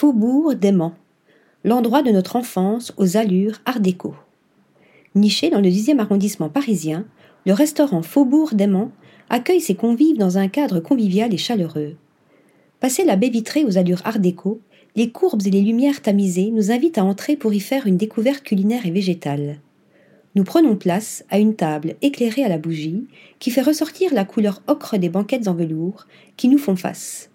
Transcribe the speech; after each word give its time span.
Faubourg 0.00 0.54
d'Aimant, 0.54 0.94
l'endroit 1.62 2.02
de 2.02 2.10
notre 2.10 2.36
enfance 2.36 2.94
aux 2.96 3.18
allures 3.18 3.60
art 3.66 3.80
déco. 3.80 4.14
Niché 5.14 5.50
dans 5.50 5.60
le 5.60 5.68
10e 5.68 5.98
arrondissement 5.98 6.48
parisien, 6.48 7.04
le 7.44 7.52
restaurant 7.52 8.00
Faubourg 8.00 8.54
d'Aimant 8.54 8.92
accueille 9.28 9.60
ses 9.60 9.74
convives 9.74 10.16
dans 10.16 10.38
un 10.38 10.48
cadre 10.48 10.80
convivial 10.80 11.34
et 11.34 11.36
chaleureux. 11.36 11.96
Passé 12.80 13.04
la 13.04 13.16
baie 13.16 13.28
vitrée 13.28 13.66
aux 13.66 13.76
allures 13.76 14.00
art 14.06 14.20
déco, 14.20 14.62
les 14.96 15.10
courbes 15.10 15.46
et 15.46 15.50
les 15.50 15.60
lumières 15.60 16.00
tamisées 16.00 16.50
nous 16.50 16.70
invitent 16.70 16.96
à 16.96 17.04
entrer 17.04 17.36
pour 17.36 17.52
y 17.52 17.60
faire 17.60 17.86
une 17.86 17.98
découverte 17.98 18.42
culinaire 18.42 18.86
et 18.86 18.90
végétale. 18.90 19.58
Nous 20.34 20.44
prenons 20.44 20.76
place 20.76 21.26
à 21.28 21.38
une 21.38 21.56
table 21.56 21.96
éclairée 22.00 22.44
à 22.44 22.48
la 22.48 22.56
bougie 22.56 23.04
qui 23.38 23.50
fait 23.50 23.60
ressortir 23.60 24.14
la 24.14 24.24
couleur 24.24 24.62
ocre 24.66 24.96
des 24.96 25.10
banquettes 25.10 25.46
en 25.46 25.52
velours 25.52 26.06
qui 26.38 26.48
nous 26.48 26.56
font 26.56 26.76
face. 26.76 27.29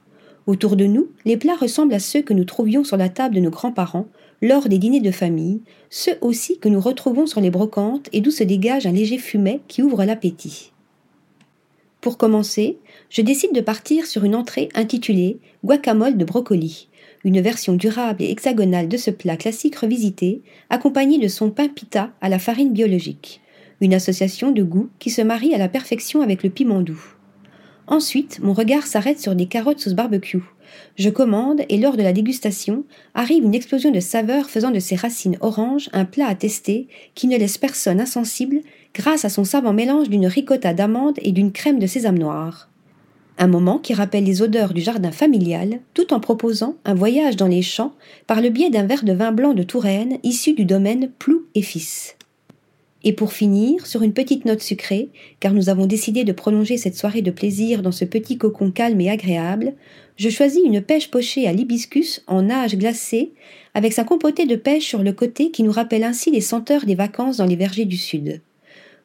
Autour 0.48 0.76
de 0.76 0.86
nous, 0.86 1.10
les 1.26 1.38
plats 1.38 1.56
ressemblent 1.56 1.94
à 1.94 2.00
ceux 2.00 2.22
que 2.22 2.34
nous 2.34 2.44
trouvions 2.44 2.84
sur 2.84 2.98
la 2.98 3.10
table 3.10 3.36
de 3.36 3.40
nos 3.40 3.50
grands-parents 3.50 4.08
lors 4.42 4.70
des 4.70 4.78
dîners 4.78 5.02
de 5.02 5.12
famille, 5.12 5.62
ceux 5.90 6.18
aussi 6.22 6.60
que 6.60 6.70
nous 6.70 6.80
retrouvons 6.80 7.26
sur 7.26 7.42
les 7.42 7.50
brocantes 7.50 8.10
et 8.14 8.22
d'où 8.22 8.32
se 8.32 8.44
dégage 8.44 8.86
un 8.86 8.92
léger 8.92 9.18
fumet 9.18 9.62
qui 9.68 9.82
ouvre 9.82 10.04
l'appétit. 10.04 10.72
Pour 12.00 12.20
commencer, 12.20 12.78
je 13.10 13.24
décide 13.24 13.54
de 13.54 13.62
partir 13.62 14.06
sur 14.06 14.24
une 14.24 14.36
entrée 14.36 14.70
intitulée 14.76 15.40
Guacamole 15.64 16.18
de 16.18 16.26
brocoli, 16.26 16.90
une 17.24 17.42
version 17.42 17.74
durable 17.74 18.22
et 18.22 18.30
hexagonale 18.30 18.88
de 18.88 18.98
ce 18.98 19.10
plat 19.10 19.38
classique 19.38 19.78
revisité, 19.78 20.44
accompagné 20.70 21.18
de 21.18 21.28
son 21.28 21.50
pain 21.50 21.68
pita 21.68 22.12
à 22.22 22.30
la 22.30 22.38
farine 22.38 22.72
biologique, 22.72 23.42
une 23.82 23.96
association 23.96 24.52
de 24.52 24.62
goût 24.62 24.90
qui 25.00 25.10
se 25.10 25.24
marie 25.24 25.56
à 25.56 25.58
la 25.58 25.70
perfection 25.70 26.22
avec 26.22 26.44
le 26.44 26.52
piment 26.52 26.82
doux. 26.82 27.15
Ensuite, 27.88 28.40
mon 28.42 28.54
regard 28.54 28.88
s'arrête 28.88 29.20
sur 29.20 29.36
des 29.36 29.46
carottes 29.46 29.80
sauce 29.80 29.94
barbecue. 29.94 30.42
Je 30.98 31.10
commande 31.10 31.62
et 31.70 31.78
lors 31.78 31.98
de 31.98 32.02
la 32.02 32.14
dégustation 32.14 32.84
arrive 33.14 33.44
une 33.44 33.54
explosion 33.54 33.92
de 33.92 34.00
saveurs 34.00 34.50
faisant 34.50 34.72
de 34.72 34.80
ces 34.80 34.96
racines 34.96 35.38
oranges 35.42 35.90
un 35.94 36.06
plat 36.06 36.28
à 36.28 36.36
tester 36.36 36.88
qui 37.14 37.28
ne 37.28 37.38
laisse 37.38 37.58
personne 37.58 38.02
insensible 38.02 38.62
grâce 38.94 39.24
à 39.24 39.30
son 39.30 39.44
savant 39.44 39.74
mélange 39.74 40.10
d'une 40.10 40.26
ricotta 40.26 40.74
d'amande 40.74 41.20
et 41.22 41.32
d'une 41.32 41.52
crème 41.52 41.80
de 41.80 41.88
sésame 41.88 42.18
noir. 42.18 42.70
Un 43.38 43.48
moment 43.48 43.80
qui 43.80 43.94
rappelle 43.94 44.24
les 44.24 44.42
odeurs 44.42 44.74
du 44.74 44.82
jardin 44.82 45.12
familial, 45.12 45.82
tout 45.94 46.14
en 46.14 46.22
proposant 46.22 46.76
un 46.86 46.94
voyage 46.94 47.36
dans 47.36 47.48
les 47.48 47.62
champs 47.62 47.94
par 48.28 48.42
le 48.42 48.50
biais 48.50 48.70
d'un 48.70 48.86
verre 48.86 49.04
de 49.04 49.14
vin 49.14 49.34
blanc 49.34 49.54
de 49.54 49.64
Touraine 49.64 50.18
issu 50.24 50.54
du 50.54 50.64
domaine 50.66 51.12
Plou 51.20 51.46
et 51.54 51.62
Fils. 51.62 52.16
Et 53.08 53.14
pour 53.14 53.34
finir, 53.34 53.86
sur 53.86 54.02
une 54.02 54.14
petite 54.14 54.46
note 54.46 54.64
sucrée, 54.64 55.10
car 55.40 55.54
nous 55.54 55.70
avons 55.70 55.86
décidé 55.86 56.24
de 56.24 56.32
prolonger 56.32 56.78
cette 56.78 56.98
soirée 56.98 57.22
de 57.22 57.30
plaisir 57.30 57.84
dans 57.84 57.92
ce 57.92 58.04
petit 58.04 58.40
cocon 58.40 58.72
calme 58.72 59.00
et 59.00 59.12
agréable, 59.12 59.76
je 60.18 60.30
choisis 60.30 60.64
une 60.66 60.82
pêche 60.82 61.12
pochée 61.12 61.48
à 61.48 61.54
l'hibiscus 61.54 62.24
en 62.26 62.42
nage 62.42 62.76
glacé, 62.76 63.34
avec 63.76 63.94
sa 63.94 64.06
compotée 64.06 64.48
de 64.48 64.56
pêche 64.56 64.88
sur 64.88 65.04
le 65.04 65.14
côté 65.14 65.52
qui 65.52 65.62
nous 65.62 65.72
rappelle 65.72 66.04
ainsi 66.04 66.32
les 66.32 66.42
senteurs 66.42 66.86
des 66.86 66.96
vacances 66.96 67.38
dans 67.38 67.46
les 67.46 67.56
vergers 67.56 67.86
du 67.86 67.98
sud. 67.98 68.42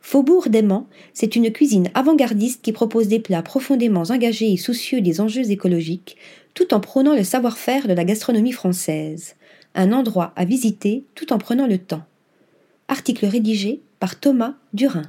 Faubourg 0.00 0.48
d'Aimant, 0.48 0.86
c'est 1.12 1.36
une 1.36 1.52
cuisine 1.52 1.90
avant-gardiste 1.92 2.62
qui 2.62 2.72
propose 2.72 3.08
des 3.08 3.20
plats 3.20 3.42
profondément 3.42 4.04
engagés 4.08 4.50
et 4.50 4.56
soucieux 4.56 5.02
des 5.02 5.20
enjeux 5.20 5.50
écologiques, 5.50 6.16
tout 6.54 6.72
en 6.72 6.80
prônant 6.80 7.14
le 7.14 7.22
savoir-faire 7.22 7.86
de 7.86 7.92
la 7.92 8.04
gastronomie 8.04 8.52
française. 8.52 9.34
Un 9.74 9.92
endroit 9.92 10.32
à 10.36 10.46
visiter 10.46 11.04
tout 11.14 11.34
en 11.34 11.38
prenant 11.38 11.66
le 11.66 11.76
temps. 11.76 12.02
Article 12.88 13.26
rédigé 13.26 13.82
par 14.00 14.18
Thomas 14.18 14.54
Durin. 14.72 15.02